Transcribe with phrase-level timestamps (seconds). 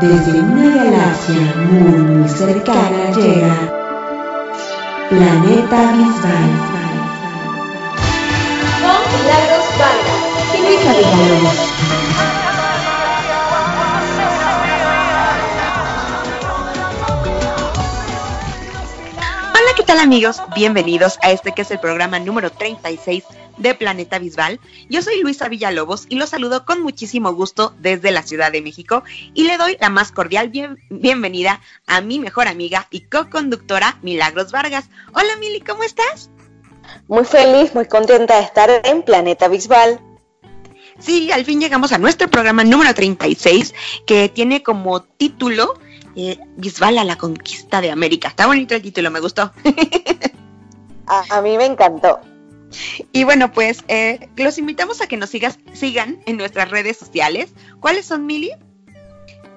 [0.00, 3.72] Desde una galaxia muy, muy cercana llega
[5.08, 6.50] Planeta Bisbal.
[8.82, 11.58] Con Milagros Vargas y Luisa Villalobos.
[19.48, 20.42] Hola, ¿qué tal amigos?
[20.54, 23.24] Bienvenidos a este que es el programa número 36
[23.56, 24.60] de Planeta Bisbal.
[24.88, 29.02] Yo soy Luisa Villalobos y los saludo con muchísimo gusto desde la Ciudad de México
[29.34, 30.50] y le doy la más cordial
[30.90, 34.86] bienvenida a mi mejor amiga y co-conductora Milagros Vargas.
[35.12, 36.30] Hola Mili, ¿cómo estás?
[37.08, 40.00] Muy feliz, muy contenta de estar en Planeta Bisbal.
[40.98, 43.74] Sí, al fin llegamos a nuestro programa número 36
[44.06, 45.74] que tiene como título
[46.14, 48.28] eh, Bisbal a la conquista de América.
[48.28, 49.52] Está bonito el título, me gustó.
[51.06, 52.20] a mí me encantó.
[53.12, 57.52] Y bueno, pues eh, los invitamos a que nos sigas, sigan en nuestras redes sociales.
[57.80, 58.52] ¿Cuáles son, Mili?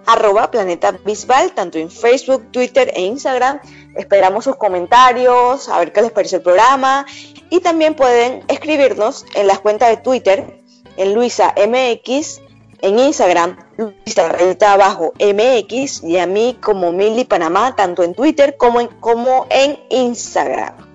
[0.06, 3.60] Arroba Planeta Bisbal, tanto en Facebook, Twitter e Instagram.
[3.96, 7.06] Esperamos sus comentarios, a ver qué les parece el programa.
[7.50, 10.62] Y también pueden escribirnos en las cuentas de Twitter,
[10.98, 12.42] en Luisa MX,
[12.82, 18.82] en Instagram, Luisa abajo MX, y a mí como Mili Panamá, tanto en Twitter como
[18.82, 20.89] en, como en Instagram.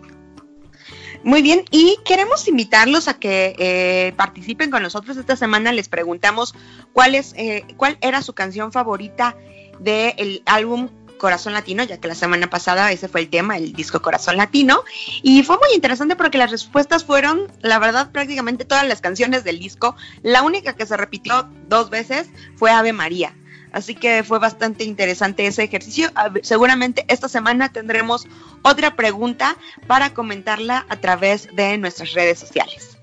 [1.25, 5.17] Muy bien, y queremos invitarlos a que eh, participen con nosotros.
[5.17, 6.55] Esta semana les preguntamos
[6.93, 9.35] cuál, es, eh, cuál era su canción favorita
[9.81, 14.03] del álbum Corazón Latino, ya que la semana pasada ese fue el tema, el disco
[14.03, 14.83] Corazón Latino.
[15.23, 19.59] Y fue muy interesante porque las respuestas fueron, la verdad, prácticamente todas las canciones del
[19.59, 19.97] disco.
[20.23, 23.35] La única que se repitió dos veces fue Ave María.
[23.75, 26.09] Así que fue bastante interesante ese ejercicio.
[26.43, 28.25] Seguramente esta semana tendremos
[28.63, 29.57] otra pregunta
[29.89, 32.97] para comentarla a través de nuestras redes sociales.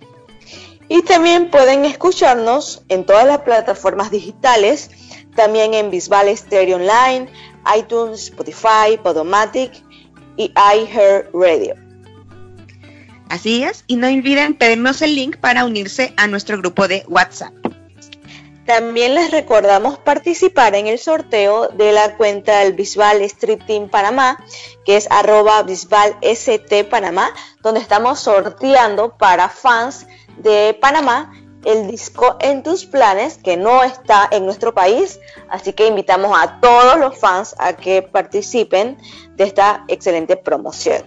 [0.87, 4.91] Y también pueden escucharnos en todas las plataformas digitales,
[5.35, 7.27] también en Bisbal Stereo Online,
[7.77, 9.73] iTunes, Spotify, Podomatic
[10.37, 11.75] y iHeartRadio.
[13.27, 17.60] Así es, y no olviden pedirnos el link para unirse a nuestro grupo de WhatsApp.
[18.65, 24.37] También les recordamos participar en el sorteo de la cuenta del Bisbal Strip Team Panamá,
[24.85, 27.33] que es arroba Bisbal ST Panamá,
[27.63, 30.05] donde estamos sorteando para fans
[30.37, 31.33] de Panamá
[31.65, 36.59] el disco En tus planes, que no está en nuestro país, así que invitamos a
[36.59, 38.97] todos los fans a que participen
[39.35, 41.03] de esta excelente promoción.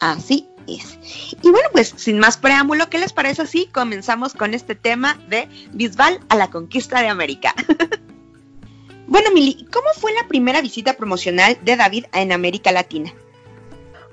[0.00, 5.18] Así y bueno, pues sin más preámbulo, ¿qué les parece si comenzamos con este tema
[5.28, 7.54] de Bisbal a la conquista de América?
[9.06, 13.12] bueno, Mili, ¿cómo fue la primera visita promocional de David en América Latina?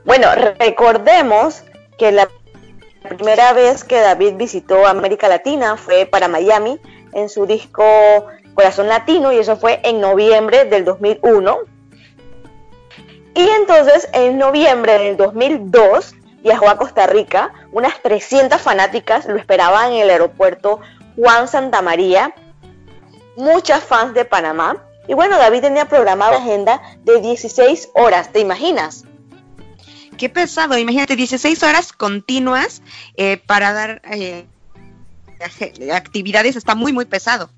[0.05, 0.27] Bueno,
[0.59, 1.63] recordemos
[1.97, 2.29] que la
[3.07, 6.79] primera vez que David visitó América Latina fue para Miami
[7.13, 7.83] en su disco
[8.53, 11.57] Corazón Latino y eso fue en noviembre del 2001.
[13.35, 17.53] Y entonces en noviembre del 2002 viajó a Costa Rica.
[17.71, 20.79] Unas 300 fanáticas lo esperaban en el aeropuerto
[21.15, 22.35] Juan Santa María.
[23.35, 24.77] Muchas fans de Panamá.
[25.07, 29.05] Y bueno, David tenía programada agenda de 16 horas, ¿te imaginas?
[30.17, 32.81] Qué pesado, imagínate, 16 horas continuas
[33.17, 34.45] eh, para dar eh,
[35.91, 37.49] actividades, está muy, muy pesado.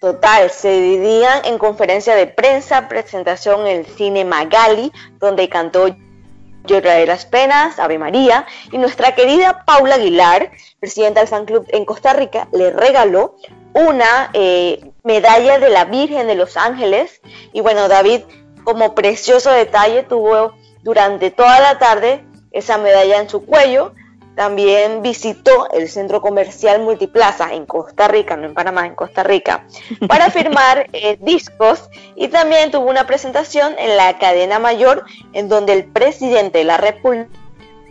[0.00, 5.96] Total, se dividían en conferencia de prensa, presentación en el cine Magali, donde cantó
[6.66, 10.50] de las Penas, Ave María, y nuestra querida Paula Aguilar,
[10.80, 13.36] presidenta del fan club en Costa Rica, le regaló
[13.74, 17.20] una eh, medalla de la Virgen de los Ángeles.
[17.52, 18.22] Y bueno, David,
[18.64, 23.94] como precioso detalle, tuvo durante toda la tarde esa medalla en su cuello
[24.34, 29.66] también visitó el centro comercial Multiplaza en Costa Rica, no en Panamá, en Costa Rica,
[30.08, 35.74] para firmar eh, discos y también tuvo una presentación en la cadena mayor en donde
[35.74, 37.28] el presidente de la República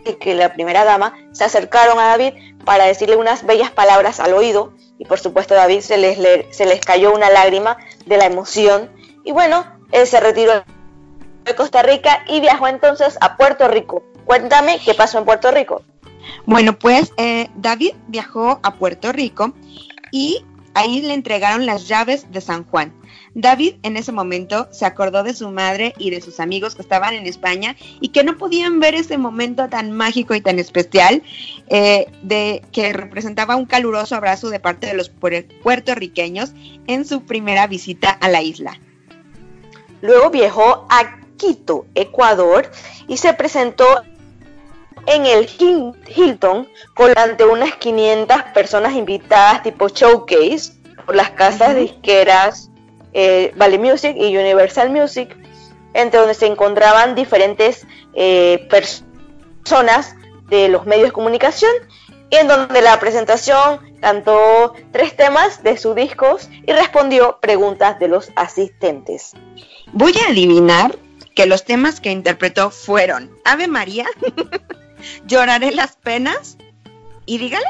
[0.04, 4.72] y la primera dama se acercaron a David para decirle unas bellas palabras al oído
[4.98, 6.18] y por supuesto David se les,
[6.50, 7.76] se les cayó una lágrima
[8.06, 8.90] de la emoción
[9.24, 10.64] y bueno, él se retiró
[11.44, 14.02] de Costa Rica y viajó entonces a Puerto Rico.
[14.24, 15.82] Cuéntame qué pasó en Puerto Rico.
[16.46, 19.54] Bueno, pues eh, David viajó a Puerto Rico
[20.10, 20.44] y
[20.74, 22.92] ahí le entregaron las llaves de San Juan.
[23.34, 27.14] David en ese momento se acordó de su madre y de sus amigos que estaban
[27.14, 31.22] en España y que no podían ver ese momento tan mágico y tan especial
[31.68, 36.52] eh, de que representaba un caluroso abrazo de parte de los puertorriqueños
[36.86, 38.78] en su primera visita a la isla.
[40.02, 42.70] Luego viajó a Quito, Ecuador,
[43.08, 43.86] y se presentó
[45.06, 45.48] en el
[46.14, 50.72] Hilton con ante unas 500 personas invitadas tipo showcase
[51.04, 52.70] por las casas disqueras
[53.12, 55.36] eh, Valley Music y Universal Music,
[55.94, 60.16] entre donde se encontraban diferentes eh, personas
[60.48, 61.72] de los medios de comunicación
[62.30, 68.08] y en donde la presentación cantó tres temas de sus discos y respondió preguntas de
[68.08, 69.32] los asistentes.
[69.92, 70.96] Voy a adivinar
[71.34, 74.06] que los temas que interpretó fueron Ave María,
[75.26, 76.56] Lloraré las penas
[77.26, 77.66] y dígale.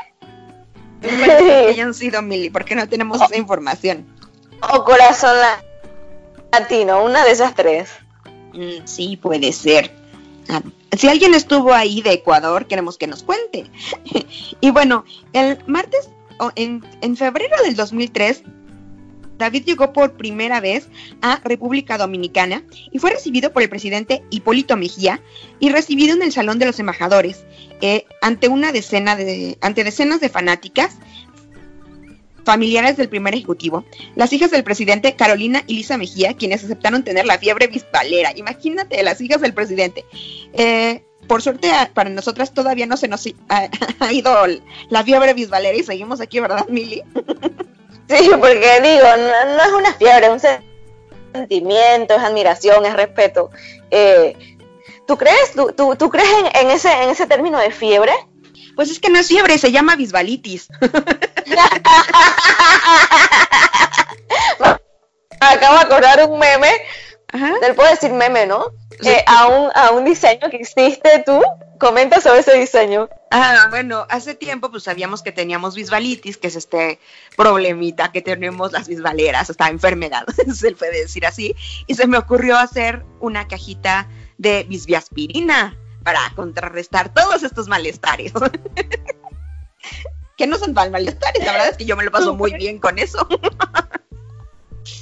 [1.00, 4.06] que hayan sido Mili, porque no tenemos esa información.
[4.73, 5.37] O Corazón
[6.52, 7.90] Latino, una de esas tres.
[8.52, 9.93] Mm, sí, puede ser.
[10.49, 10.62] Ah,
[10.96, 13.67] si alguien estuvo ahí de Ecuador, queremos que nos cuente.
[14.61, 16.11] y bueno, el martes,
[16.55, 18.43] en, en febrero del 2003,
[19.43, 20.89] David llegó por primera vez
[21.21, 25.21] a República Dominicana y fue recibido por el presidente Hipólito Mejía
[25.59, 27.44] y recibido en el Salón de los Embajadores
[27.81, 30.97] eh, ante una decena de, ante decenas de fanáticas
[32.44, 33.85] familiares del primer ejecutivo,
[34.15, 38.33] las hijas del presidente Carolina y Lisa Mejía, quienes aceptaron tener la fiebre bisbalera.
[38.37, 40.05] Imagínate, las hijas del presidente.
[40.53, 43.69] Eh, por suerte para nosotras todavía no se nos ha,
[44.12, 44.35] ido
[44.89, 47.03] la fiebre bisbalera y seguimos aquí, ¿verdad, Mili?
[48.08, 50.40] Sí, porque digo, no, es una fiebre, es un
[51.32, 53.50] sentimiento, es admiración, es respeto.
[53.90, 54.37] Eh,
[55.06, 58.12] ¿Tú crees, tú, tú, crees en, ese, en ese término de fiebre?
[58.76, 60.69] Pues es que no es fiebre, se llama bisbalitis.
[65.40, 66.70] Acabo de acordar un meme,
[67.60, 68.66] Te puedo decir meme, ¿no?
[69.05, 71.43] Eh, a, un, a un diseño que hiciste tú
[71.82, 73.08] Comenta sobre ese diseño.
[73.34, 77.00] Ah, bueno, hace tiempo pues sabíamos que teníamos bisbalitis, que es este
[77.34, 81.56] problemita que tenemos las bisbaleras, esta enfermedad, se puede decir así,
[81.87, 84.06] y se me ocurrió hacer una cajita
[84.37, 88.34] de bisbiaspirina para contrarrestar todos estos malestares.
[90.37, 92.79] que no son mal malestares, la verdad es que yo me lo paso muy bien
[92.79, 93.26] con eso.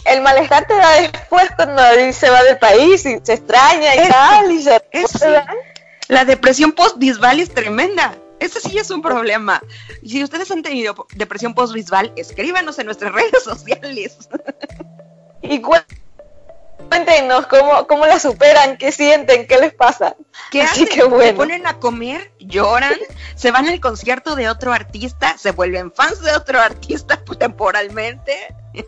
[0.05, 1.83] El malestar te da después cuando
[2.13, 4.81] se va del país y se extraña y tal, y se...
[6.11, 8.19] La depresión post-bisbal es tremenda.
[8.41, 9.63] Ese sí es un problema.
[10.05, 14.29] Si ustedes han tenido depresión post-bisbal, escríbanos en nuestras redes sociales.
[15.43, 15.63] Y
[16.91, 20.17] cuéntenos cómo, cómo la superan, qué sienten, qué les pasa.
[20.51, 21.25] ¿Qué Así Que bueno.
[21.25, 22.95] Se ponen a comer, lloran,
[23.37, 28.55] se van al concierto de otro artista, se vuelven fans de otro artista temporalmente.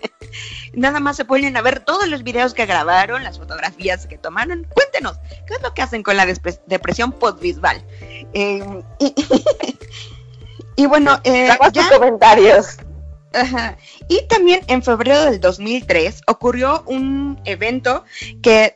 [0.74, 4.66] Nada más se ponen a ver todos los videos que grabaron, las fotografías que tomaron.
[4.74, 6.26] Cuéntenos, ¿qué es lo que hacen con la
[6.66, 7.84] depresión post-visual?
[8.32, 8.82] Em,
[10.76, 12.78] y, bueno, eh, ya, comentarios.
[14.08, 18.04] Y también en febrero del 2003 ocurrió un evento
[18.42, 18.74] que,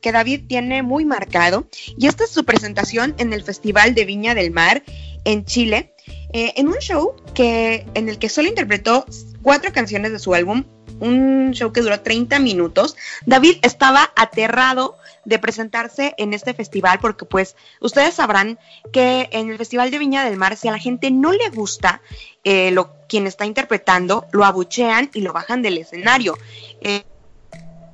[0.00, 1.66] que David tiene muy marcado
[1.96, 4.82] y esta es su presentación en el Festival de Viña del Mar
[5.24, 5.94] en Chile,
[6.32, 9.04] eh, en un show que, en el que solo interpretó
[9.42, 10.64] cuatro canciones de su álbum,
[11.00, 12.96] un show que duró 30 minutos.
[13.26, 18.58] David estaba aterrado de presentarse en este festival porque pues ustedes sabrán
[18.92, 22.00] que en el Festival de Viña del Mar si a la gente no le gusta
[22.44, 26.38] eh, lo quien está interpretando, lo abuchean y lo bajan del escenario.
[26.80, 27.04] Eh,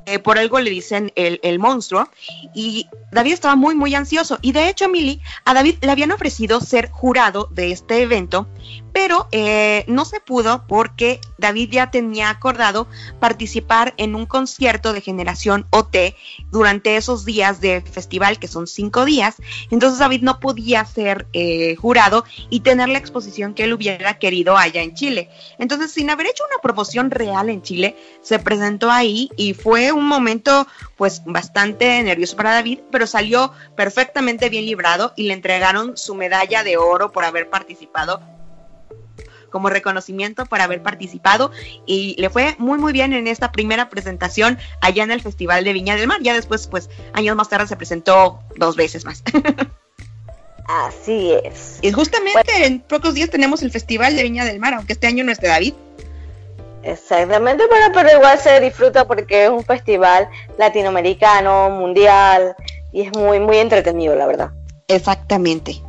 [0.06, 2.08] eh, por algo le dicen el, el, monstruo,
[2.54, 4.38] y David estaba muy, muy ansioso.
[4.42, 8.46] Y de hecho, Milly, a David le habían ofrecido ser jurado de este evento,
[8.94, 12.87] pero eh, no se pudo porque David ya tenía acordado
[13.18, 16.14] participar en un concierto de generación OT
[16.52, 19.35] durante esos días de festival, que son cinco días.
[19.73, 24.57] Entonces David no podía ser eh, jurado y tener la exposición que él hubiera querido
[24.57, 25.28] allá en Chile.
[25.59, 30.07] Entonces, sin haber hecho una promoción real en Chile, se presentó ahí y fue un
[30.07, 36.14] momento pues bastante nervioso para David, pero salió perfectamente bien librado y le entregaron su
[36.14, 38.21] medalla de oro por haber participado
[39.54, 41.52] como reconocimiento por haber participado
[41.87, 45.73] y le fue muy muy bien en esta primera presentación allá en el Festival de
[45.73, 46.18] Viña del Mar.
[46.23, 49.23] Ya después, pues años más tarde se presentó dos veces más.
[50.66, 51.78] Así es.
[51.82, 55.23] Y justamente en pocos días tenemos el Festival de Viña del Mar, aunque este año
[55.23, 55.75] no esté David.
[56.82, 62.56] Exactamente, pero, pero igual se disfruta porque es un festival latinoamericano, mundial,
[62.92, 64.50] y es muy, muy entretenido, la verdad.
[64.88, 65.80] Exactamente.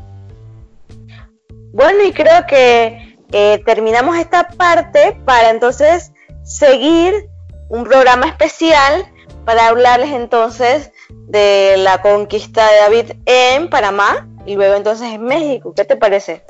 [1.73, 6.11] Bueno, y creo que eh, terminamos esta parte para entonces
[6.43, 7.29] seguir
[7.69, 9.05] un programa especial
[9.45, 15.73] para hablarles entonces de la conquista de David en Panamá y luego entonces en México.
[15.75, 16.43] ¿Qué te parece?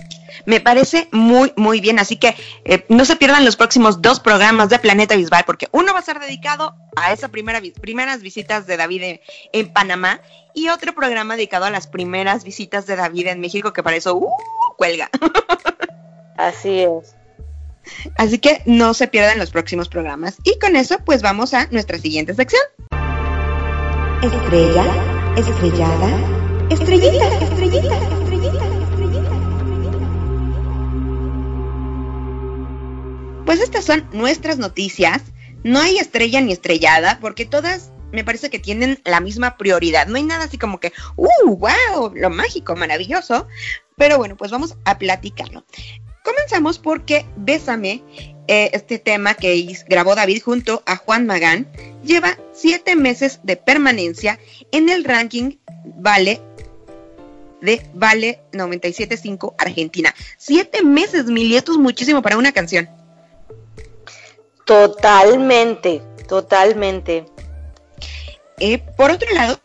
[0.45, 1.99] Me parece muy, muy bien.
[1.99, 5.93] Así que eh, no se pierdan los próximos dos programas de Planeta Bisbal, porque uno
[5.93, 9.19] va a ser dedicado a esas primera, primeras visitas de David
[9.53, 10.21] en, Panamá
[10.53, 14.15] y otro programa dedicado a las primeras visitas de David en México, que para eso
[14.15, 14.29] uh,
[14.77, 15.09] cuelga.
[16.37, 17.15] Así es.
[18.17, 20.37] Así que no se pierdan los próximos programas.
[20.43, 22.61] Y con eso, pues vamos a nuestra siguiente sección.
[24.21, 24.85] Estrella,
[25.37, 26.09] estrellada,
[26.69, 28.75] estrellita, estrellita, estrellita, estrellita.
[33.45, 35.21] Pues estas son nuestras noticias.
[35.63, 40.07] No hay estrella ni estrellada porque todas me parece que tienen la misma prioridad.
[40.07, 42.11] No hay nada así como que, ¡uh, wow!
[42.15, 43.47] Lo mágico, maravilloso.
[43.97, 45.65] Pero bueno, pues vamos a platicarlo.
[46.25, 48.03] Comenzamos porque Bésame,
[48.47, 51.67] eh, este tema que grabó David junto a Juan Magán,
[52.03, 54.39] lleva siete meses de permanencia
[54.71, 56.41] en el ranking Vale
[57.61, 60.13] de Vale 97.5 Argentina.
[60.37, 62.89] Siete meses, mil, y esto es muchísimo para una canción.
[64.65, 67.25] Totalmente, totalmente.
[68.59, 69.59] Eh, por otro lado,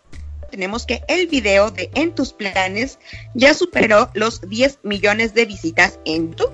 [0.50, 2.98] tenemos que el video de En tus planes
[3.34, 6.52] ya superó los 10 millones de visitas en YouTube.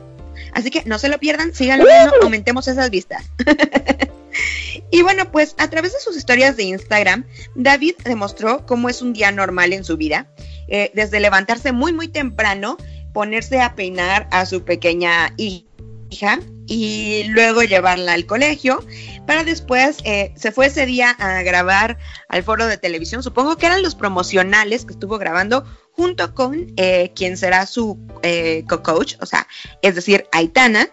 [0.52, 3.24] Así que no se lo pierdan, síganlo viendo, aumentemos esas vistas.
[4.90, 7.24] y bueno, pues a través de sus historias de Instagram,
[7.54, 10.28] David demostró cómo es un día normal en su vida.
[10.68, 12.76] Eh, desde levantarse muy, muy temprano,
[13.12, 18.84] ponerse a peinar a su pequeña hija y luego llevarla al colegio
[19.26, 23.66] para después eh, se fue ese día a grabar al foro de televisión, supongo que
[23.66, 29.26] eran los promocionales que estuvo grabando junto con eh, quien será su eh, co-coach, o
[29.26, 29.47] sea,
[29.83, 30.88] es decir, Aitana.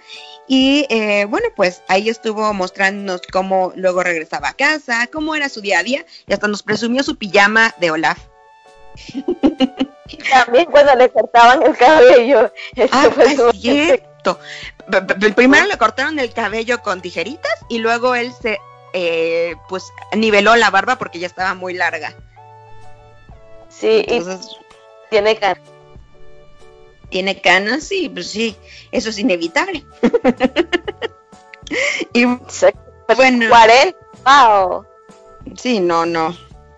[0.45, 0.85] Y
[1.29, 5.83] bueno, pues ahí estuvo mostrándonos cómo luego regresaba a casa, cómo era su día a
[5.83, 8.19] día, y hasta nos presumió su pijama de Olaf.
[10.29, 12.51] También cuando le cortaban el cabello.
[12.91, 14.39] Ah, es cierto.
[15.35, 18.59] Primero le cortaron el cabello con tijeritas y luego él se
[18.93, 22.13] eh, pues niveló la barba porque ya estaba muy larga.
[23.69, 25.63] Sí, Entonces, y tiene canas.
[27.09, 28.55] Tiene canas, sí, pues sí,
[28.91, 29.85] eso es inevitable.
[32.13, 34.85] y bueno, 40, wow.
[35.57, 36.35] Sí, no, no,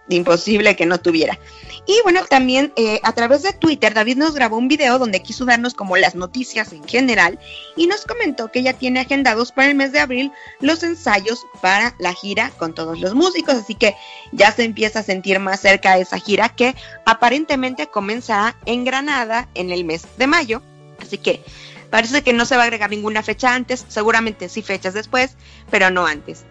[0.09, 1.37] imposible que no tuviera.
[1.87, 5.45] Y bueno, también eh, a través de Twitter, David nos grabó un video donde quiso
[5.45, 7.39] darnos como las noticias en general
[7.75, 11.95] y nos comentó que ya tiene agendados para el mes de abril los ensayos para
[11.99, 13.95] la gira con todos los músicos, así que
[14.31, 16.75] ya se empieza a sentir más cerca de esa gira que
[17.05, 20.63] aparentemente comenzará en Granada en el mes de mayo.
[20.99, 21.43] Así que
[21.91, 25.35] parece que no se va a agregar ninguna fecha antes, seguramente sí fechas después,
[25.69, 26.45] pero no antes.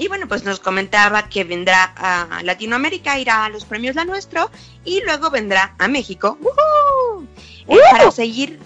[0.00, 4.50] Y bueno, pues nos comentaba que vendrá a Latinoamérica, irá a los premios La Nuestro
[4.82, 6.38] y luego vendrá a México
[7.66, 8.58] para seguir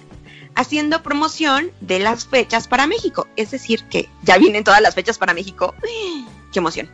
[0.55, 3.27] haciendo promoción de las fechas para México.
[3.35, 5.75] Es decir, que ya vienen todas las fechas para México.
[6.53, 6.89] ¡Qué emoción!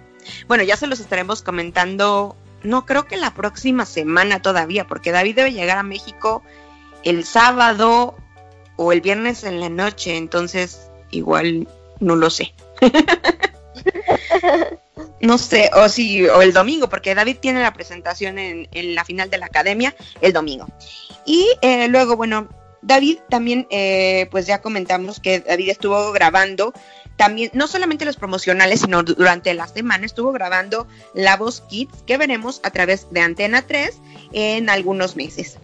[0.49, 5.37] Bueno, ya se los estaremos comentando, no creo que la próxima semana todavía, porque David
[5.37, 6.43] debe llegar a México
[7.05, 8.17] el sábado
[8.77, 11.69] o el viernes en la noche, entonces igual
[11.99, 12.55] no lo sé.
[15.21, 19.31] no sé, o si, o el domingo, porque David tiene la presentación en, la final
[19.31, 20.67] de la academia el domingo.
[21.27, 22.49] Y eh, luego, bueno,
[22.83, 26.73] David también, eh, pues ya comentamos que David estuvo grabando
[27.17, 32.17] también, no solamente los promocionales, sino durante la semana estuvo grabando La Voz Kids, que
[32.17, 33.95] veremos a través de Antena 3
[34.33, 35.59] en algunos meses.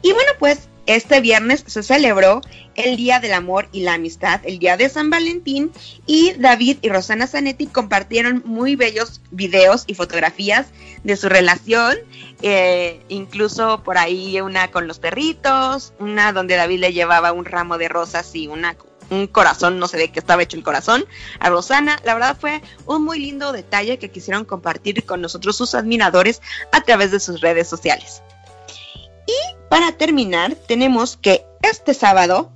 [0.00, 2.40] Y bueno, pues este viernes se celebró
[2.74, 5.72] el Día del Amor y la Amistad, el Día de San Valentín,
[6.06, 10.66] y David y Rosana Zanetti compartieron muy bellos videos y fotografías
[11.02, 11.96] de su relación,
[12.42, 17.78] eh, incluso por ahí una con los perritos, una donde David le llevaba un ramo
[17.78, 18.76] de rosas y una
[19.08, 21.04] un corazón, no sé de qué estaba hecho el corazón,
[21.38, 22.00] a Rosana.
[22.04, 26.80] La verdad fue un muy lindo detalle que quisieron compartir con nosotros sus admiradores a
[26.80, 28.22] través de sus redes sociales.
[29.26, 32.52] Y para terminar, tenemos que este sábado,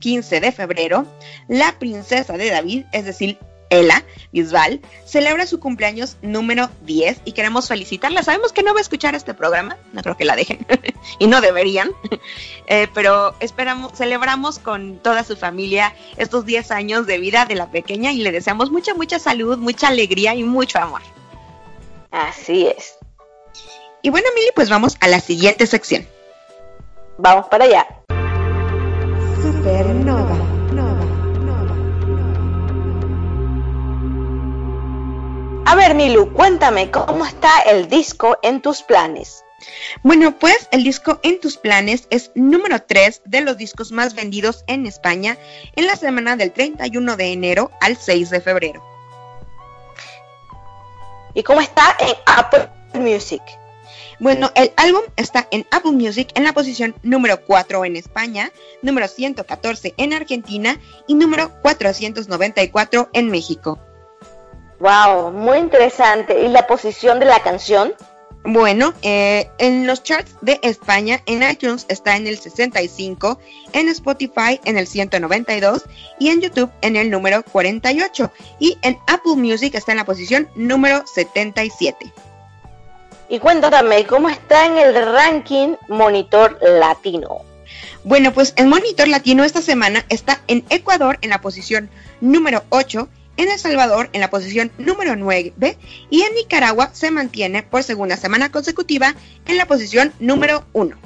[0.00, 1.06] 15 de febrero,
[1.48, 7.68] la princesa de David, es decir, Ella Bisbal, celebra su cumpleaños número 10 y queremos
[7.68, 8.22] felicitarla.
[8.22, 10.66] Sabemos que no va a escuchar este programa, no creo que la dejen
[11.18, 11.90] y no deberían,
[12.66, 17.70] eh, pero esperamos, celebramos con toda su familia estos 10 años de vida de la
[17.70, 21.02] pequeña y le deseamos mucha, mucha salud, mucha alegría y mucho amor.
[22.10, 22.96] Así es.
[24.06, 26.06] Y bueno, Mili, pues vamos a la siguiente sección.
[27.18, 27.88] Vamos para allá.
[29.42, 30.36] Supernova.
[30.72, 31.04] Nova,
[31.40, 31.74] nova,
[35.66, 39.42] A ver, Milu, cuéntame cómo está el disco en tus planes.
[40.04, 44.62] Bueno, pues el disco En tus planes es número 3 de los discos más vendidos
[44.68, 45.36] en España
[45.74, 48.84] en la semana del 31 de enero al 6 de febrero.
[51.34, 53.42] ¿Y cómo está en Apple Music?
[54.18, 59.08] Bueno, el álbum está en Apple Music en la posición número 4 en España, número
[59.08, 63.78] 114 en Argentina y número 494 en México.
[64.80, 66.42] Wow, muy interesante.
[66.42, 67.94] ¿Y la posición de la canción?
[68.48, 73.40] Bueno, eh, en los charts de España, en iTunes está en el 65,
[73.72, 75.84] en Spotify en el 192
[76.20, 78.30] y en YouTube en el número 48
[78.60, 82.12] y en Apple Music está en la posición número 77.
[83.28, 87.42] Y cuéntame, ¿cómo está en el ranking Monitor Latino?
[88.04, 91.90] Bueno, pues el Monitor Latino esta semana está en Ecuador en la posición
[92.20, 95.52] número 8 en El Salvador en la posición número 9
[96.08, 99.14] y en Nicaragua se mantiene por segunda semana consecutiva
[99.46, 100.96] en la posición número 1.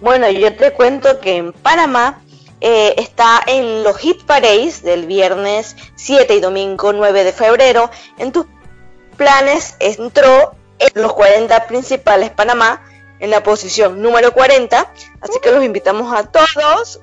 [0.00, 2.22] Bueno, yo te cuento que en Panamá
[2.62, 7.90] eh, está en los hit parades del viernes 7 y domingo 9 de febrero.
[8.18, 8.46] En tus
[9.16, 10.55] planes entró en
[10.94, 12.82] los 40 principales Panamá
[13.18, 14.92] en la posición número 40.
[15.20, 17.00] Así que los invitamos a todos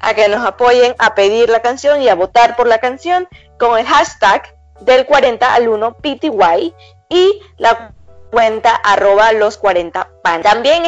[0.00, 3.78] a que nos apoyen a pedir la canción y a votar por la canción con
[3.78, 6.74] el hashtag del 40 al 1 PTY
[7.08, 7.92] y la
[8.30, 10.42] cuenta arroba los 40 pan.
[10.42, 10.84] También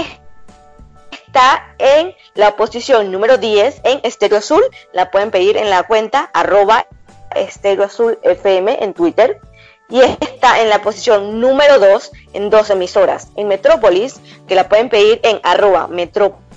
[1.27, 4.63] está en la posición número 10 en Estéreo Azul.
[4.93, 6.87] La pueden pedir en la cuenta arroba
[7.35, 9.41] Estéreo Azul FM en Twitter.
[9.90, 13.28] Y está en la posición número 2 en dos emisoras.
[13.37, 16.50] En Metrópolis, que la pueden pedir en arroba Metrópolis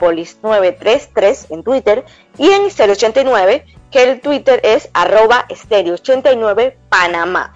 [0.00, 2.04] Polis 933 en Twitter
[2.38, 7.52] y en 089 que el Twitter es arroba estéreo 89 Panamá.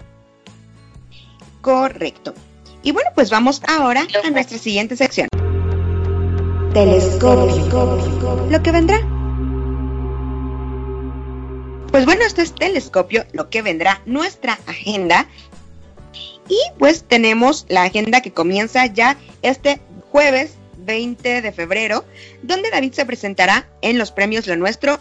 [1.62, 2.34] Correcto.
[2.82, 5.28] Y bueno, pues vamos ahora a nuestra siguiente sección.
[6.74, 8.46] Telescopio.
[8.50, 9.00] Lo que vendrá.
[11.94, 15.28] Pues bueno, este es Telescopio, lo que vendrá, nuestra agenda.
[16.48, 19.78] Y pues tenemos la agenda que comienza ya este
[20.10, 22.04] jueves 20 de febrero,
[22.42, 24.98] donde David se presentará en los premios Lo Nuestro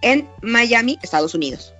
[0.00, 1.74] en Miami, Estados Unidos.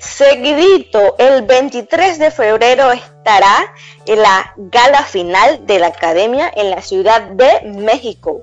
[0.00, 3.72] Seguidito, el 23 de febrero estará
[4.06, 8.42] en la gala final de la Academia en la Ciudad de México.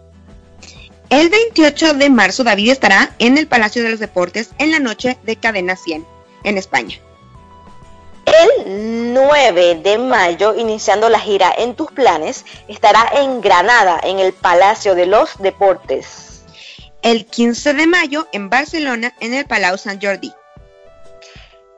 [1.15, 5.17] El 28 de marzo David estará en el Palacio de los Deportes en la noche
[5.23, 6.05] de Cadena 100
[6.43, 6.99] en España.
[8.25, 14.33] El 9 de mayo, iniciando la gira En tus planes, estará en Granada, en el
[14.33, 16.43] Palacio de los Deportes.
[17.01, 20.33] El 15 de mayo, en Barcelona, en el Palau Sant Jordi.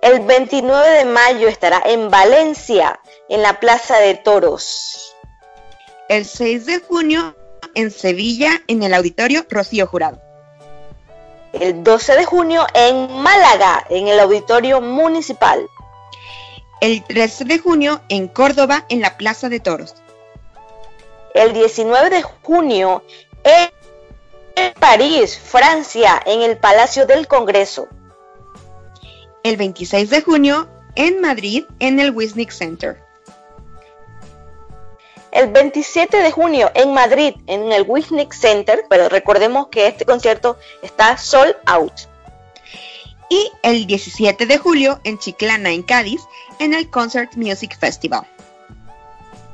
[0.02, 5.15] El 29 de mayo estará en Valencia, en la Plaza de Toros.
[6.10, 7.36] El 6 de junio,
[7.78, 10.22] en Sevilla, en el Auditorio Rocío Jurado.
[11.54, 15.68] El 12 de junio, en Málaga, en el Auditorio Municipal
[16.82, 19.96] el 13 de junio en Córdoba en la Plaza de Toros.
[21.34, 23.04] El 19 de junio
[23.44, 27.88] en París, Francia, en el Palacio del Congreso.
[29.44, 33.02] El 26 de junio en Madrid en el Wisnik Center.
[35.38, 40.58] El 27 de junio en Madrid en el Wisnik Center, pero recordemos que este concierto
[40.82, 41.93] está sold out
[43.30, 46.21] y el 17 de julio en Chiclana, en Cádiz,
[46.58, 48.26] en el Concert Music Festival.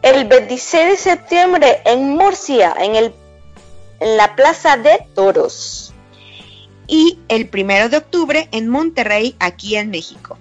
[0.02, 3.14] El 26 de septiembre en Murcia, en, el,
[4.00, 5.94] en la Plaza de Toros.
[6.88, 10.38] Y el 1 de octubre en Monterrey, aquí en México.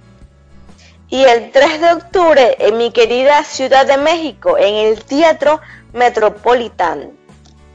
[1.13, 5.61] Y el 3 de octubre en mi querida Ciudad de México, en el Teatro
[5.93, 7.13] Metropolitan.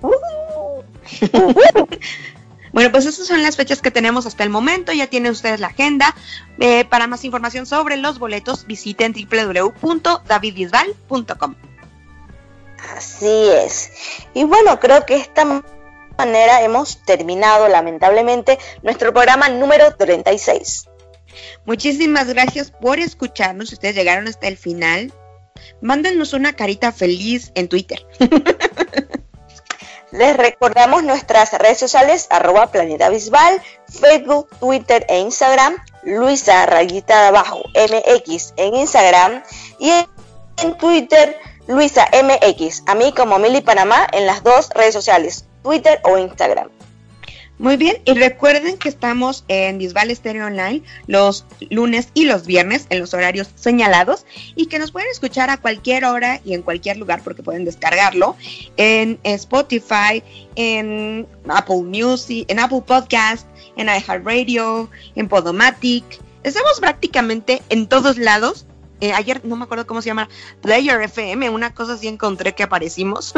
[2.74, 4.92] Bueno, pues esas son las fechas que tenemos hasta el momento.
[4.92, 6.14] Ya tienen ustedes la agenda.
[6.60, 11.56] Eh, para más información sobre los boletos, visiten www.davidbisbal.com.
[12.96, 13.90] Así es.
[14.36, 15.64] Y bueno, creo que esta
[16.20, 20.88] manera hemos terminado lamentablemente nuestro programa número 36.
[21.66, 23.72] Muchísimas gracias por escucharnos.
[23.72, 25.14] Ustedes llegaron hasta el final.
[25.82, 28.06] Mándenos una carita feliz en Twitter.
[30.12, 37.62] Les recordamos nuestras redes sociales, arroba Planeta Bisbal, Facebook, Twitter e Instagram, Luisa Rayita abajo,
[37.76, 39.44] MX en Instagram
[39.80, 39.92] y
[40.64, 41.38] en Twitter,
[41.68, 46.70] Luisa MX, a mí como Mili Panamá en las dos redes sociales, Twitter o Instagram.
[47.60, 52.86] Muy bien, y recuerden que estamos en Bisbal Stereo Online los lunes y los viernes
[52.92, 56.98] en los horarios señalados y que nos pueden escuchar a cualquier hora y en cualquier
[56.98, 58.36] lugar porque pueden descargarlo
[58.78, 60.22] en Spotify,
[60.56, 66.06] en Apple Music, en Apple Podcast, en iHeartRadio, en Podomatic.
[66.44, 68.68] Estamos prácticamente en todos lados
[69.00, 70.28] eh, ayer no me acuerdo cómo se llama,
[70.62, 73.34] Player FM, una cosa así encontré que aparecimos.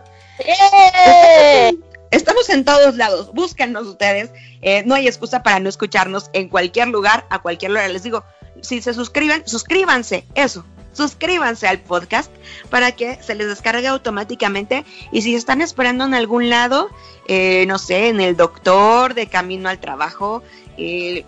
[0.38, 1.72] ¡Eh!
[2.12, 4.30] Estamos en todos lados, búsquennos ustedes.
[4.60, 7.88] Eh, no hay excusa para no escucharnos en cualquier lugar, a cualquier hora.
[7.88, 8.22] Les digo,
[8.60, 12.30] si se suscriben, suscríbanse, eso, suscríbanse al podcast
[12.70, 14.84] para que se les descargue automáticamente.
[15.10, 16.90] Y si están esperando en algún lado,
[17.28, 20.42] eh, no sé, en el doctor, de camino al trabajo,
[20.76, 21.24] eh,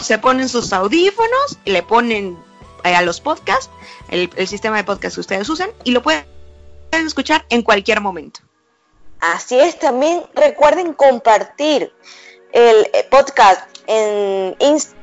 [0.00, 2.38] se ponen sus audífonos, le ponen
[2.84, 3.70] eh, a los podcasts,
[4.10, 6.26] el, el, sistema de podcast que ustedes usan, y lo pueden
[6.92, 8.40] escuchar en cualquier momento.
[9.20, 11.92] Así es, también recuerden compartir
[12.52, 14.98] el podcast en Instagram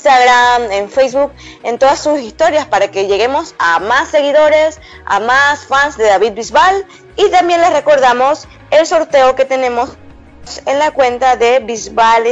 [0.00, 1.30] Instagram, en Facebook,
[1.62, 6.32] en todas sus historias para que lleguemos a más seguidores, a más fans de David
[6.32, 9.98] Bisbal y también les recordamos el sorteo que tenemos
[10.64, 12.24] en la cuenta de Bisbal,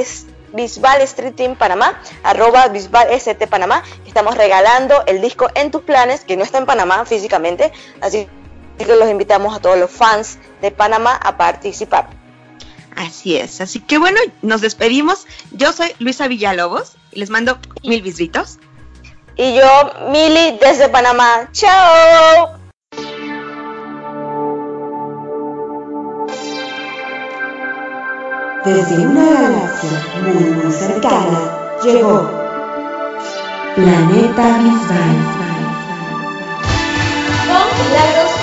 [0.55, 3.83] Bisbal Street Team Panamá, arroba Bisbal ST Panamá.
[4.07, 8.31] Estamos regalando el disco En tus planes, que no está en Panamá físicamente, así
[8.85, 12.09] que los invitamos a todos los fans de Panamá a participar.
[12.97, 15.27] Así es, así que bueno, nos despedimos.
[15.53, 18.59] Yo soy Luisa Villalobos y les mando mil visitos.
[19.37, 21.49] Y yo, Mili, desde Panamá.
[21.53, 22.59] ¡Chao!
[28.65, 32.29] Desde una galaxia muy, muy cercana, llegó
[33.77, 35.48] Planeta Bisbal.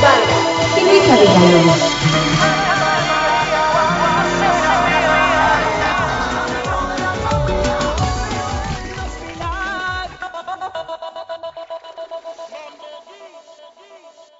[0.05, 2.34] Con Milagros Vargas y Luisa Villalobos.